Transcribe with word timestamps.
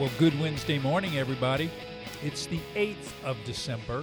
Well, 0.00 0.10
good 0.18 0.40
Wednesday 0.40 0.78
morning, 0.78 1.18
everybody. 1.18 1.70
It's 2.24 2.46
the 2.46 2.60
8th 2.74 3.12
of 3.22 3.36
December, 3.44 4.02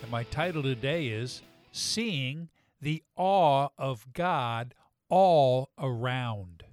and 0.00 0.10
my 0.10 0.22
title 0.22 0.62
today 0.62 1.08
is 1.08 1.42
Seeing 1.72 2.48
the 2.80 3.02
Awe 3.16 3.68
of 3.76 4.14
God 4.14 4.72
All 5.10 5.68
Around. 5.78 6.64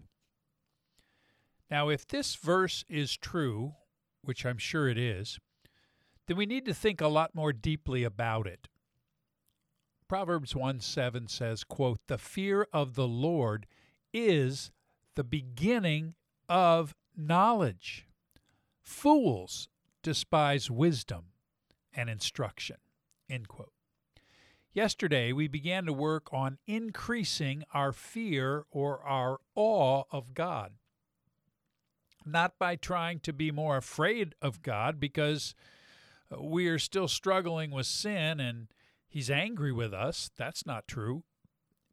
Now, 1.70 1.90
if 1.90 2.08
this 2.08 2.36
verse 2.36 2.86
is 2.88 3.18
true, 3.18 3.74
which 4.22 4.46
I'm 4.46 4.60
sure 4.60 4.88
it 4.88 4.98
is, 4.98 5.40
then 6.28 6.38
we 6.38 6.46
need 6.46 6.64
to 6.64 6.74
think 6.74 7.02
a 7.02 7.10
lot 7.10 7.36
more 7.36 7.52
deeply 7.52 8.06
about 8.06 8.48
it. 8.48 8.70
Proverbs 10.08 10.56
1 10.56 10.80
7 10.80 11.28
says, 11.28 11.66
quote, 11.66 12.00
The 12.08 12.18
fear 12.18 12.66
of 12.72 12.96
the 12.96 13.10
Lord 13.10 13.68
is 14.14 14.72
the 15.16 15.26
beginning 15.26 16.14
of 16.48 16.96
knowledge. 17.18 18.08
Fools 18.84 19.70
despise 20.02 20.70
wisdom 20.70 21.26
and 21.96 22.10
instruction. 22.10 22.78
End 23.30 23.48
quote. 23.48 23.72
Yesterday, 24.74 25.32
we 25.32 25.48
began 25.48 25.86
to 25.86 25.94
work 25.94 26.28
on 26.34 26.58
increasing 26.66 27.64
our 27.74 27.92
fear 27.92 28.66
or 28.72 29.02
our 29.02 29.40
awe 29.56 30.04
of 30.12 30.34
God. 30.34 30.74
Not 32.26 32.58
by 32.58 32.76
trying 32.76 33.20
to 33.22 33.34
be 33.34 33.52
more 33.52 33.78
afraid 33.78 34.34
of 34.42 34.62
God, 34.62 35.00
because 35.00 35.54
uh, 36.32 36.42
we 36.42 36.68
are 36.68 36.80
still 36.80 37.08
struggling 37.08 37.72
with 37.72 37.86
sin 37.86 38.40
and 38.40 38.68
He's 39.08 39.30
angry 39.30 39.72
with 39.72 39.94
us. 39.94 40.32
That's 40.36 40.66
not 40.66 40.88
true. 40.88 41.24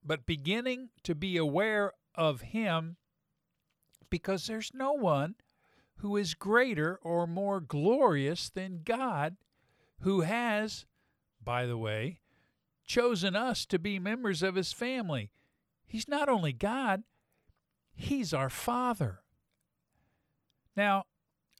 But 0.02 0.24
beginning 0.24 0.88
to 1.02 1.14
be 1.14 1.36
aware 1.36 1.92
of 2.14 2.40
Him 2.40 2.96
because 4.08 4.46
there's 4.46 4.72
no 4.72 4.92
one 4.92 5.34
who 6.00 6.16
is 6.16 6.34
greater 6.34 6.98
or 7.02 7.26
more 7.26 7.60
glorious 7.60 8.48
than 8.48 8.80
God, 8.84 9.36
who 10.00 10.22
has, 10.22 10.86
by 11.42 11.66
the 11.66 11.76
way, 11.76 12.20
chosen 12.86 13.36
us 13.36 13.66
to 13.66 13.78
be 13.78 13.98
members 13.98 14.42
of 14.42 14.54
his 14.54 14.72
family. 14.72 15.30
He's 15.86 16.08
not 16.08 16.28
only 16.28 16.52
God, 16.52 17.02
he's 17.94 18.32
our 18.32 18.50
Father. 18.50 19.20
Now, 20.76 21.04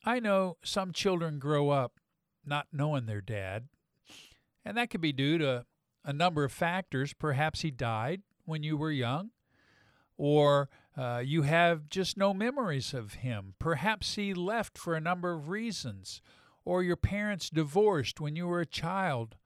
I 0.04 0.20
know 0.20 0.56
some 0.64 0.92
children 0.92 1.38
grow 1.38 1.70
up 1.70 2.00
not 2.44 2.68
knowing 2.72 3.06
their 3.06 3.20
dad, 3.20 3.68
and 4.64 4.76
that 4.76 4.88
could 4.88 5.02
be 5.02 5.12
due 5.12 5.36
to 5.38 5.66
a 6.02 6.12
number 6.12 6.44
of 6.44 6.52
factors. 6.52 7.12
Perhaps 7.12 7.60
he 7.60 7.70
died 7.70 8.22
when 8.46 8.62
you 8.62 8.78
were 8.78 8.90
young, 8.90 9.30
or 10.20 10.68
uh, 10.98 11.22
you 11.24 11.42
have 11.42 11.88
just 11.88 12.18
no 12.18 12.34
memories 12.34 12.92
of 12.92 13.14
him. 13.14 13.54
Perhaps 13.58 14.16
he 14.16 14.34
left 14.34 14.76
for 14.76 14.94
a 14.94 15.00
number 15.00 15.32
of 15.32 15.48
reasons, 15.48 16.20
or 16.62 16.82
your 16.82 16.96
parents 16.96 17.48
divorced 17.48 18.20
when 18.20 18.36
you 18.36 18.46
were 18.46 18.60
a 18.60 18.66
child. 18.66 19.36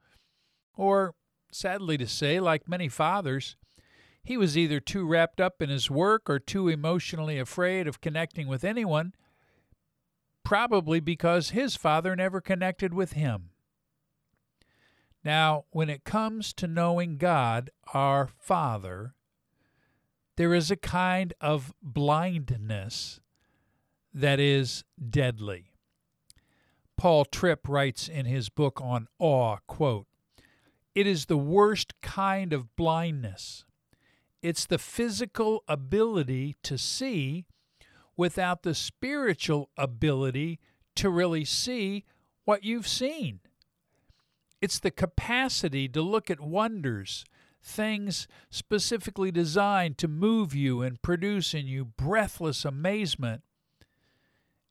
Or, 0.75 1.15
sadly 1.49 1.97
to 1.97 2.05
say, 2.05 2.41
like 2.41 2.67
many 2.67 2.89
fathers, 2.89 3.55
he 4.21 4.35
was 4.35 4.57
either 4.57 4.81
too 4.81 5.07
wrapped 5.07 5.39
up 5.39 5.61
in 5.61 5.69
his 5.69 5.89
work 5.89 6.29
or 6.29 6.39
too 6.39 6.67
emotionally 6.67 7.39
afraid 7.39 7.87
of 7.87 8.01
connecting 8.01 8.49
with 8.49 8.65
anyone, 8.65 9.13
probably 10.43 10.99
because 10.99 11.51
his 11.51 11.77
father 11.77 12.17
never 12.17 12.41
connected 12.41 12.93
with 12.93 13.13
him. 13.13 13.51
Now, 15.23 15.63
when 15.69 15.89
it 15.89 16.03
comes 16.03 16.51
to 16.55 16.67
knowing 16.67 17.15
God, 17.15 17.69
our 17.93 18.27
Father, 18.37 19.14
there 20.37 20.53
is 20.53 20.69
a 20.71 20.75
kind 20.75 21.33
of 21.39 21.73
blindness 21.81 23.21
that 24.13 24.39
is 24.39 24.83
deadly. 25.09 25.71
Paul 26.97 27.25
Tripp 27.25 27.67
writes 27.67 28.07
in 28.07 28.25
his 28.25 28.49
book 28.49 28.79
on 28.81 29.07
awe, 29.19 29.57
quote, 29.67 30.07
"It 30.93 31.05
is 31.05 31.25
the 31.25 31.37
worst 31.37 31.99
kind 32.01 32.53
of 32.53 32.75
blindness. 32.75 33.65
It's 34.41 34.65
the 34.65 34.77
physical 34.77 35.63
ability 35.67 36.55
to 36.63 36.77
see 36.77 37.45
without 38.15 38.63
the 38.63 38.75
spiritual 38.75 39.69
ability 39.75 40.59
to 40.95 41.09
really 41.09 41.43
see 41.43 42.05
what 42.45 42.63
you've 42.63 42.87
seen. 42.87 43.41
It's 44.61 44.79
the 44.79 44.91
capacity 44.91 45.89
to 45.89 46.01
look 46.01 46.29
at 46.29 46.39
wonders 46.39 47.25
things 47.65 48.27
specifically 48.51 49.31
designed 49.31 49.97
to 49.97 50.07
move 50.07 50.53
you 50.53 50.83
and 50.83 51.01
produce 51.01 51.53
in 51.55 51.65
you 51.65 51.83
breathless 51.83 52.63
amazement 52.63 53.41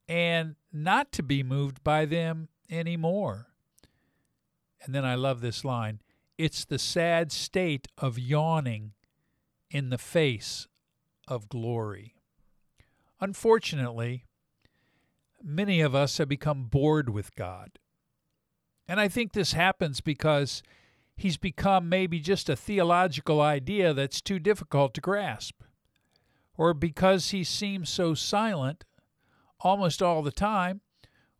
and 0.08 0.54
not 0.72 1.10
to 1.10 1.22
be 1.22 1.42
moved 1.42 1.82
by 1.82 2.04
them 2.04 2.48
anymore. 2.70 3.48
And 4.84 4.94
then 4.94 5.04
I 5.04 5.16
love 5.16 5.40
this 5.40 5.64
line 5.64 6.00
it's 6.36 6.64
the 6.64 6.78
sad 6.78 7.30
state 7.30 7.86
of 7.98 8.18
yawning 8.18 8.92
in 9.70 9.90
the 9.90 9.98
face 9.98 10.66
of 11.28 11.48
glory. 11.48 12.14
Unfortunately, 13.20 14.24
many 15.42 15.80
of 15.80 15.94
us 15.94 16.18
have 16.18 16.28
become 16.28 16.64
bored 16.64 17.08
with 17.08 17.34
God. 17.36 17.78
And 18.88 19.00
I 19.00 19.06
think 19.08 19.32
this 19.32 19.52
happens 19.52 20.00
because 20.00 20.62
he's 21.16 21.36
become 21.36 21.88
maybe 21.88 22.20
just 22.20 22.48
a 22.48 22.56
theological 22.56 23.40
idea 23.40 23.94
that's 23.94 24.20
too 24.20 24.38
difficult 24.38 24.94
to 24.94 25.00
grasp. 25.00 25.62
Or 26.56 26.74
because 26.74 27.30
he 27.30 27.44
seems 27.44 27.88
so 27.88 28.14
silent 28.14 28.84
almost 29.60 30.02
all 30.02 30.22
the 30.22 30.32
time, 30.32 30.80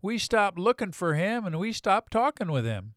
we 0.02 0.18
stop 0.18 0.58
looking 0.58 0.92
for 0.92 1.14
him 1.14 1.44
and 1.44 1.58
we 1.58 1.72
stop 1.72 2.10
talking 2.10 2.50
with 2.50 2.64
him. 2.64 2.94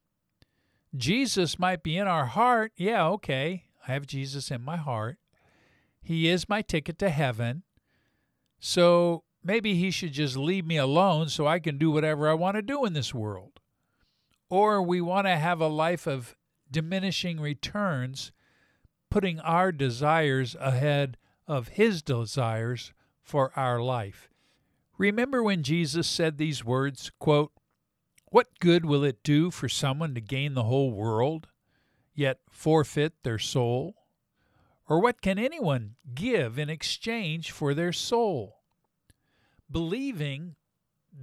Jesus 0.95 1.59
might 1.59 1.83
be 1.83 1.97
in 1.97 2.07
our 2.07 2.25
heart. 2.25 2.71
Yeah, 2.75 3.07
okay, 3.09 3.65
I 3.87 3.91
have 3.91 4.07
Jesus 4.07 4.49
in 4.49 4.61
my 4.61 4.77
heart. 4.77 5.17
He 6.01 6.29
is 6.29 6.49
my 6.49 6.61
ticket 6.61 6.97
to 6.99 7.09
heaven. 7.09 7.63
So 8.59 9.23
maybe 9.43 9.75
he 9.75 9.91
should 9.91 10.13
just 10.13 10.37
leave 10.37 10.65
me 10.65 10.77
alone 10.77 11.29
so 11.29 11.45
I 11.45 11.59
can 11.59 11.77
do 11.77 11.91
whatever 11.91 12.29
I 12.29 12.33
want 12.33 12.55
to 12.55 12.61
do 12.61 12.85
in 12.85 12.93
this 12.93 13.13
world. 13.13 13.59
Or 14.49 14.81
we 14.81 15.01
want 15.01 15.27
to 15.27 15.35
have 15.35 15.59
a 15.59 15.67
life 15.67 16.07
of 16.07 16.36
diminishing 16.71 17.39
returns, 17.39 18.31
putting 19.09 19.39
our 19.39 19.71
desires 19.71 20.55
ahead 20.59 21.17
of 21.47 21.69
His 21.69 22.01
desires 22.01 22.93
for 23.21 23.51
our 23.55 23.81
life. 23.81 24.29
Remember 24.97 25.43
when 25.43 25.63
Jesus 25.63 26.07
said 26.07 26.37
these 26.37 26.65
words, 26.65 27.11
quote, 27.19 27.51
What 28.31 28.59
good 28.59 28.85
will 28.85 29.03
it 29.03 29.23
do 29.23 29.51
for 29.51 29.69
someone 29.69 30.15
to 30.15 30.21
gain 30.21 30.53
the 30.53 30.63
whole 30.63 30.91
world, 30.91 31.47
yet 32.15 32.39
forfeit 32.49 33.13
their 33.23 33.39
soul? 33.39 33.95
Or 34.89 34.99
what 34.99 35.21
can 35.21 35.37
anyone 35.37 35.95
give 36.15 36.57
in 36.57 36.69
exchange 36.69 37.51
for 37.51 37.73
their 37.73 37.91
soul? 37.91 38.61
Believing 39.69 40.55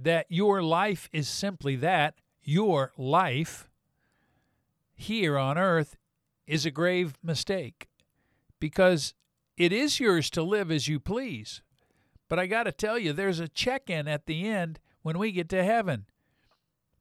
that 0.01 0.27
your 0.29 0.61
life 0.61 1.09
is 1.11 1.27
simply 1.27 1.75
that, 1.77 2.15
your 2.43 2.93
life, 2.97 3.69
here 4.95 5.37
on 5.37 5.57
earth 5.57 5.97
is 6.47 6.65
a 6.65 6.71
grave 6.71 7.15
mistake 7.23 7.87
because 8.59 9.13
it 9.57 9.71
is 9.71 9.99
yours 9.99 10.29
to 10.31 10.43
live 10.43 10.71
as 10.71 10.87
you 10.87 10.99
please. 10.99 11.61
But 12.27 12.39
I 12.39 12.47
got 12.47 12.63
to 12.63 12.71
tell 12.71 12.97
you, 12.97 13.13
there's 13.13 13.39
a 13.39 13.47
check 13.47 13.89
in 13.89 14.07
at 14.07 14.25
the 14.25 14.47
end 14.47 14.79
when 15.01 15.19
we 15.19 15.31
get 15.31 15.49
to 15.49 15.63
heaven. 15.63 16.05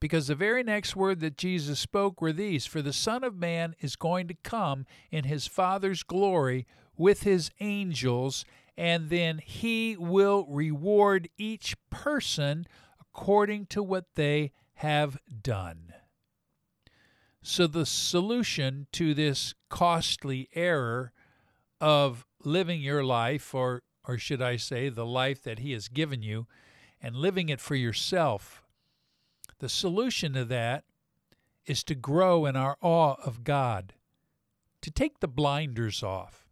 Because 0.01 0.27
the 0.27 0.35
very 0.35 0.63
next 0.63 0.95
word 0.95 1.21
that 1.21 1.39
Jesus 1.39 1.79
spoke 1.79 2.21
were 2.21 2.33
these 2.33 2.67
For 2.67 2.83
the 2.83 2.93
Son 2.93 3.25
of 3.25 3.37
Man 3.37 3.75
is 3.81 3.97
going 3.97 4.29
to 4.29 4.35
come 4.35 4.85
in 5.11 5.25
his 5.25 5.47
Father's 5.47 6.03
glory 6.03 6.67
with 6.97 7.23
his 7.23 7.51
angels, 7.61 8.45
and 8.77 9.09
then 9.09 9.39
he 9.39 9.97
will 9.97 10.47
reward 10.49 11.29
each 11.39 11.75
person 11.91 12.67
according 13.01 13.67
to 13.67 13.83
what 13.83 14.15
they 14.15 14.53
have 14.75 15.17
done. 15.43 15.95
So, 17.47 17.67
the 17.67 17.85
solution 17.85 18.87
to 18.93 19.13
this 19.13 19.53
costly 19.69 20.49
error 20.55 21.13
of 21.79 22.25
living 22.43 22.81
your 22.81 23.05
life, 23.05 23.55
or, 23.55 23.83
or 24.09 24.17
should 24.17 24.41
I 24.41 24.57
say, 24.57 24.89
the 24.89 25.05
life 25.05 25.43
that 25.43 25.59
He 25.59 25.73
has 25.73 25.89
given 25.89 26.23
you, 26.23 26.47
and 27.03 27.15
living 27.15 27.51
it 27.51 27.61
for 27.61 27.75
yourself, 27.75 28.65
the 29.59 29.69
solution 29.69 30.33
to 30.33 30.47
that 30.47 30.85
is 31.67 31.85
to 31.85 31.95
grow 31.95 32.47
in 32.47 32.57
our 32.57 32.79
awe 32.81 33.17
of 33.23 33.45
God, 33.45 33.93
to 34.81 34.91
take 34.91 35.21
the 35.21 35.29
blinders 35.29 36.03
off, 36.03 36.47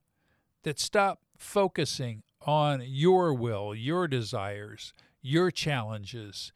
that 0.62 0.79
stop 0.79 1.21
focusing 1.38 2.23
on 2.43 2.83
your 2.85 3.33
will, 3.33 3.75
your 3.75 4.06
desires, 4.06 4.93
your 5.23 5.50
challenges, 5.50 6.53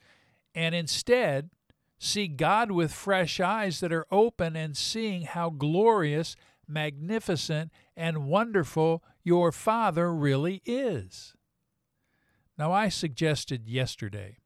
and 0.55 0.75
instead 0.75 1.49
see 1.98 2.28
God 2.28 2.70
with 2.70 2.93
fresh 2.93 3.40
eyes 3.40 3.81
that 3.81 3.93
are 3.93 4.06
open 4.10 4.56
and 4.56 4.76
seeing 4.76 5.22
how 5.22 5.50
glorious, 5.50 6.37
magnificent, 6.69 7.72
and 7.96 8.26
wonderful 8.26 9.02
your 9.22 9.52
Father 9.52 10.14
really 10.14 10.62
is. 10.64 11.34
Now, 12.58 12.72
I 12.72 12.88
suggested 12.88 13.69
yesterday 13.69 14.38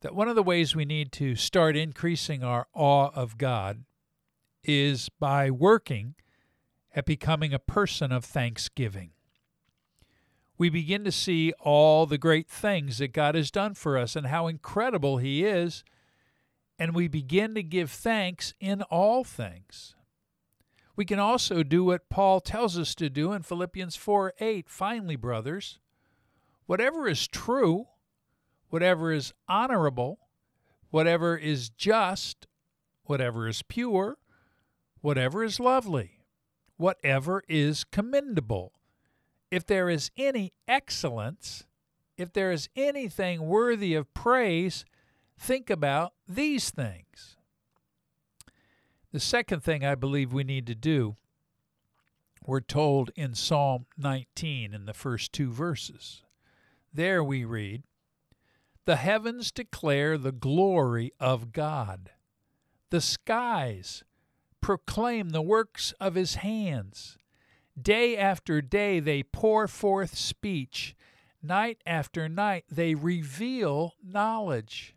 that 0.00 0.14
one 0.14 0.28
of 0.28 0.36
the 0.36 0.42
ways 0.42 0.76
we 0.76 0.84
need 0.84 1.10
to 1.12 1.34
start 1.34 1.76
increasing 1.76 2.44
our 2.44 2.68
awe 2.72 3.10
of 3.14 3.38
God 3.38 3.84
is 4.62 5.08
by 5.08 5.50
working 5.50 6.14
at 6.94 7.06
becoming 7.06 7.52
a 7.52 7.58
person 7.58 8.12
of 8.12 8.24
thanksgiving. 8.24 9.10
We 10.56 10.68
begin 10.68 11.04
to 11.04 11.12
see 11.12 11.52
all 11.60 12.06
the 12.06 12.18
great 12.18 12.48
things 12.48 12.98
that 12.98 13.12
God 13.12 13.34
has 13.34 13.50
done 13.50 13.74
for 13.74 13.96
us 13.96 14.16
and 14.16 14.26
how 14.26 14.46
incredible 14.48 15.18
He 15.18 15.44
is, 15.44 15.84
and 16.78 16.94
we 16.94 17.08
begin 17.08 17.54
to 17.54 17.62
give 17.62 17.90
thanks 17.90 18.54
in 18.60 18.82
all 18.82 19.24
things. 19.24 19.94
We 20.94 21.04
can 21.04 21.18
also 21.18 21.62
do 21.62 21.84
what 21.84 22.08
Paul 22.08 22.40
tells 22.40 22.78
us 22.78 22.94
to 22.96 23.08
do 23.08 23.32
in 23.32 23.42
Philippians 23.42 23.96
4 23.96 24.34
8. 24.40 24.68
Finally, 24.68 25.16
brothers, 25.16 25.78
whatever 26.66 27.08
is 27.08 27.28
true, 27.28 27.86
whatever 28.68 29.12
is 29.12 29.32
honorable, 29.48 30.18
whatever 30.90 31.36
is 31.36 31.68
just, 31.68 32.46
whatever 33.04 33.48
is 33.48 33.62
pure, 33.62 34.18
whatever 35.00 35.44
is 35.44 35.60
lovely, 35.60 36.20
whatever 36.76 37.42
is 37.48 37.84
commendable, 37.84 38.72
if 39.50 39.64
there 39.64 39.88
is 39.88 40.10
any 40.16 40.52
excellence, 40.66 41.64
if 42.16 42.32
there 42.32 42.50
is 42.50 42.68
anything 42.76 43.46
worthy 43.46 43.94
of 43.94 44.12
praise, 44.14 44.84
think 45.38 45.70
about 45.70 46.12
these 46.26 46.70
things. 46.70 47.36
The 49.12 49.20
second 49.20 49.62
thing 49.62 49.84
I 49.84 49.94
believe 49.94 50.32
we 50.32 50.44
need 50.44 50.66
to 50.66 50.74
do, 50.74 51.16
we're 52.44 52.60
told 52.60 53.10
in 53.16 53.34
Psalm 53.34 53.86
19 53.96 54.74
in 54.74 54.84
the 54.84 54.94
first 54.94 55.32
two 55.32 55.50
verses. 55.50 56.22
There 56.92 57.22
we 57.22 57.44
read, 57.44 57.84
The 58.84 58.96
heavens 58.96 59.50
declare 59.50 60.18
the 60.18 60.32
glory 60.32 61.12
of 61.20 61.52
God, 61.52 62.10
the 62.90 63.00
skies 63.00 64.02
proclaim 64.60 65.30
the 65.30 65.42
works 65.42 65.94
of 66.00 66.14
his 66.14 66.36
hands. 66.36 67.16
Day 67.80 68.16
after 68.16 68.60
day 68.60 68.98
they 68.98 69.22
pour 69.22 69.68
forth 69.68 70.16
speech, 70.16 70.96
night 71.42 71.80
after 71.86 72.28
night 72.28 72.64
they 72.70 72.94
reveal 72.94 73.94
knowledge. 74.02 74.96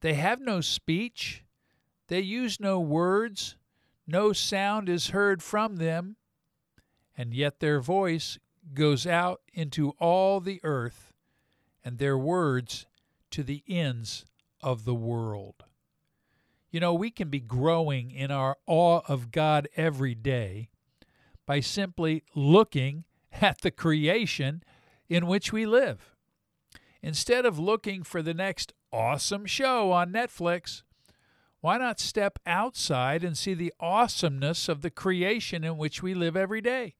They 0.00 0.14
have 0.14 0.40
no 0.40 0.60
speech 0.60 1.44
they 2.08 2.20
use 2.20 2.60
no 2.60 2.78
words, 2.78 3.56
no 4.06 4.32
sound 4.32 4.88
is 4.88 5.08
heard 5.08 5.42
from 5.42 5.76
them, 5.76 6.16
and 7.16 7.34
yet 7.34 7.58
their 7.60 7.80
voice 7.80 8.38
goes 8.74 9.06
out 9.06 9.40
into 9.52 9.90
all 9.98 10.40
the 10.40 10.60
earth, 10.62 11.12
and 11.84 11.98
their 11.98 12.16
words 12.16 12.86
to 13.30 13.42
the 13.42 13.62
ends 13.68 14.24
of 14.60 14.84
the 14.84 14.94
world. 14.94 15.64
You 16.70 16.80
know, 16.80 16.94
we 16.94 17.10
can 17.10 17.28
be 17.28 17.40
growing 17.40 18.10
in 18.10 18.30
our 18.30 18.56
awe 18.66 19.00
of 19.08 19.30
God 19.30 19.68
every 19.76 20.14
day 20.14 20.68
by 21.44 21.60
simply 21.60 22.22
looking 22.34 23.04
at 23.40 23.62
the 23.62 23.70
creation 23.70 24.62
in 25.08 25.26
which 25.26 25.52
we 25.52 25.66
live. 25.66 26.14
Instead 27.02 27.46
of 27.46 27.58
looking 27.58 28.02
for 28.02 28.22
the 28.22 28.34
next 28.34 28.72
awesome 28.96 29.44
show 29.44 29.92
on 29.92 30.10
Netflix, 30.10 30.82
why 31.60 31.76
not 31.76 32.00
step 32.00 32.38
outside 32.46 33.22
and 33.22 33.36
see 33.36 33.52
the 33.52 33.72
awesomeness 33.78 34.68
of 34.68 34.80
the 34.80 34.90
creation 34.90 35.64
in 35.64 35.76
which 35.76 36.02
we 36.02 36.14
live 36.14 36.36
every 36.36 36.62
day? 36.62 36.94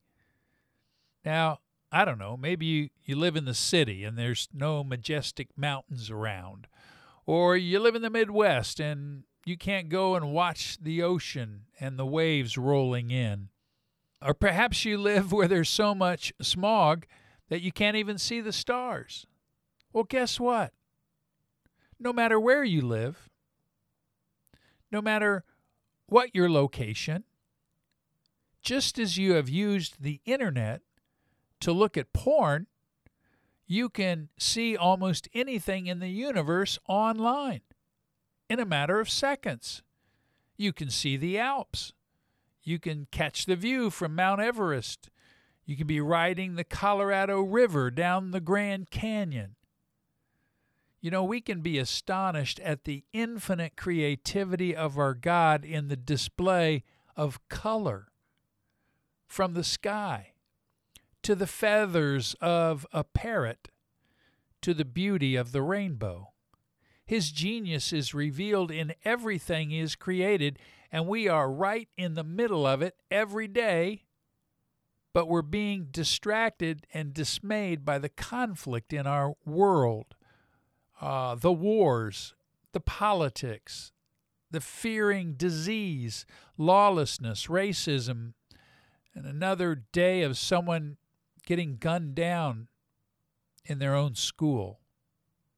Now, 1.25 1.59
I 1.91 2.05
don't 2.05 2.19
know, 2.19 2.37
maybe 2.37 2.65
you, 2.65 2.89
you 3.03 3.15
live 3.15 3.35
in 3.35 3.45
the 3.45 3.53
city 3.53 4.03
and 4.03 4.17
there's 4.17 4.47
no 4.53 4.83
majestic 4.83 5.57
mountains 5.57 6.11
around. 6.11 6.67
Or 7.25 7.57
you 7.57 7.79
live 7.79 7.95
in 7.95 8.03
the 8.03 8.09
Midwest 8.09 8.79
and 8.79 9.23
you 9.45 9.57
can't 9.57 9.89
go 9.89 10.15
and 10.15 10.31
watch 10.31 10.77
the 10.79 11.01
ocean 11.01 11.63
and 11.79 11.97
the 11.97 12.05
waves 12.05 12.57
rolling 12.57 13.09
in. 13.09 13.49
Or 14.21 14.33
perhaps 14.33 14.85
you 14.85 14.97
live 14.97 15.31
where 15.31 15.47
there's 15.47 15.69
so 15.69 15.95
much 15.95 16.31
smog 16.41 17.05
that 17.49 17.61
you 17.61 17.71
can't 17.71 17.97
even 17.97 18.17
see 18.17 18.41
the 18.41 18.53
stars. 18.53 19.25
Well, 19.93 20.03
guess 20.03 20.39
what? 20.39 20.73
No 21.99 22.13
matter 22.13 22.39
where 22.39 22.63
you 22.63 22.81
live, 22.81 23.29
no 24.91 25.01
matter 25.01 25.43
what 26.07 26.33
your 26.33 26.49
location, 26.49 27.23
just 28.61 28.99
as 28.99 29.17
you 29.17 29.33
have 29.33 29.49
used 29.49 30.01
the 30.01 30.21
internet 30.25 30.81
to 31.59 31.71
look 31.71 31.97
at 31.97 32.13
porn, 32.13 32.67
you 33.65 33.89
can 33.89 34.29
see 34.37 34.77
almost 34.77 35.27
anything 35.33 35.87
in 35.87 35.99
the 35.99 36.09
universe 36.09 36.79
online 36.87 37.61
in 38.49 38.59
a 38.59 38.65
matter 38.65 38.99
of 38.99 39.09
seconds. 39.09 39.83
You 40.55 40.71
can 40.73 40.89
see 40.89 41.17
the 41.17 41.37
Alps. 41.37 41.93
You 42.63 42.79
can 42.79 43.07
catch 43.11 43.45
the 43.45 43.55
view 43.55 43.89
from 43.89 44.15
Mount 44.15 44.41
Everest. 44.41 45.09
You 45.65 45.75
can 45.75 45.87
be 45.87 45.99
riding 45.99 46.55
the 46.55 46.63
Colorado 46.63 47.41
River 47.41 47.91
down 47.91 48.31
the 48.31 48.39
Grand 48.39 48.89
Canyon. 48.89 49.55
You 50.99 51.11
know, 51.11 51.23
we 51.23 51.41
can 51.41 51.61
be 51.61 51.77
astonished 51.77 52.59
at 52.61 52.83
the 52.83 53.03
infinite 53.13 53.77
creativity 53.77 54.75
of 54.75 54.97
our 54.97 55.13
God 55.13 55.63
in 55.63 55.87
the 55.87 55.95
display 55.95 56.83
of 57.15 57.39
color 57.49 58.07
from 59.27 59.53
the 59.53 59.63
sky 59.63 60.33
to 61.21 61.35
the 61.35 61.47
feathers 61.47 62.35
of 62.41 62.87
a 62.91 63.03
parrot 63.03 63.69
to 64.61 64.73
the 64.73 64.85
beauty 64.85 65.35
of 65.35 65.51
the 65.51 65.61
rainbow. 65.61 66.31
His 67.05 67.31
genius 67.31 67.93
is 67.93 68.13
revealed 68.13 68.71
in 68.71 68.93
everything 69.05 69.69
he 69.69 69.79
has 69.79 69.95
created, 69.95 70.59
and 70.91 71.07
we 71.07 71.27
are 71.27 71.51
right 71.51 71.87
in 71.95 72.15
the 72.15 72.23
middle 72.23 72.65
of 72.65 72.81
it 72.81 72.95
every 73.09 73.47
day, 73.47 74.03
but 75.13 75.27
we're 75.27 75.41
being 75.41 75.87
distracted 75.89 76.85
and 76.93 77.13
dismayed 77.13 77.85
by 77.85 77.97
the 77.97 78.09
conflict 78.09 78.91
in 78.91 79.07
our 79.07 79.35
world 79.45 80.15
uh, 81.01 81.35
the 81.35 81.51
wars, 81.51 82.33
the 82.71 82.79
politics, 82.79 83.91
the 84.51 84.61
fearing 84.61 85.33
disease, 85.33 86.25
lawlessness, 86.57 87.47
racism, 87.47 88.33
and 89.13 89.25
another 89.25 89.83
day 89.91 90.21
of 90.21 90.37
someone 90.37 90.97
getting 91.45 91.77
gunned 91.77 92.15
down 92.15 92.67
in 93.65 93.79
their 93.79 93.95
own 93.95 94.15
school 94.15 94.79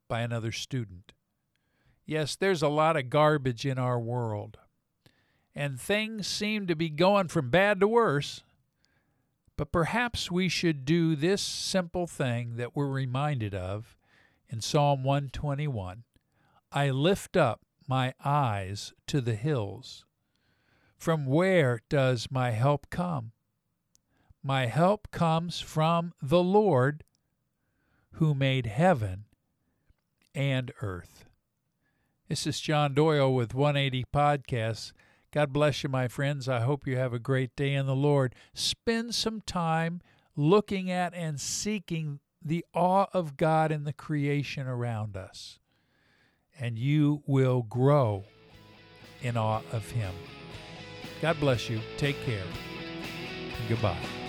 by 0.08 0.20
another 0.20 0.52
student. 0.52 1.12
Yes, 2.04 2.34
there's 2.34 2.62
a 2.62 2.68
lot 2.68 2.96
of 2.96 3.10
garbage 3.10 3.64
in 3.64 3.78
our 3.78 4.00
world, 4.00 4.58
and 5.54 5.80
things 5.80 6.26
seem 6.26 6.66
to 6.66 6.74
be 6.74 6.90
going 6.90 7.28
from 7.28 7.50
bad 7.50 7.80
to 7.80 7.88
worse. 7.88 8.42
But 9.56 9.72
perhaps 9.72 10.30
we 10.30 10.48
should 10.48 10.86
do 10.86 11.14
this 11.14 11.42
simple 11.42 12.06
thing 12.06 12.56
that 12.56 12.74
we're 12.74 12.88
reminded 12.88 13.54
of 13.54 13.98
in 14.50 14.60
Psalm 14.60 15.04
121 15.04 16.04
I 16.72 16.90
lift 16.90 17.36
up 17.36 17.62
my 17.88 18.14
eyes 18.24 18.92
to 19.06 19.20
the 19.20 19.34
hills. 19.34 20.04
From 20.96 21.26
where 21.26 21.80
does 21.88 22.28
my 22.30 22.50
help 22.50 22.90
come? 22.90 23.32
My 24.42 24.66
help 24.66 25.10
comes 25.10 25.60
from 25.60 26.12
the 26.22 26.42
Lord 26.42 27.04
who 28.12 28.34
made 28.34 28.66
heaven 28.66 29.24
and 30.34 30.72
earth. 30.82 31.24
This 32.28 32.46
is 32.46 32.60
John 32.60 32.94
Doyle 32.94 33.34
with 33.34 33.54
180 33.54 34.04
Podcasts. 34.14 34.92
God 35.32 35.52
bless 35.52 35.82
you, 35.82 35.88
my 35.88 36.06
friends. 36.06 36.48
I 36.48 36.60
hope 36.60 36.86
you 36.86 36.96
have 36.96 37.12
a 37.12 37.18
great 37.18 37.56
day 37.56 37.74
in 37.74 37.86
the 37.86 37.96
Lord. 37.96 38.34
Spend 38.54 39.14
some 39.14 39.40
time 39.40 40.00
looking 40.36 40.90
at 40.90 41.14
and 41.14 41.40
seeking 41.40 42.20
the 42.42 42.64
awe 42.74 43.06
of 43.12 43.36
God 43.36 43.70
in 43.72 43.84
the 43.84 43.92
creation 43.92 44.66
around 44.66 45.16
us, 45.16 45.58
and 46.58 46.78
you 46.78 47.22
will 47.26 47.62
grow 47.62 48.24
in 49.22 49.36
awe 49.36 49.62
of 49.72 49.90
Him. 49.90 50.14
God 51.20 51.38
bless 51.38 51.68
you. 51.68 51.80
Take 51.98 52.22
care. 52.24 52.44
Goodbye. 53.68 54.19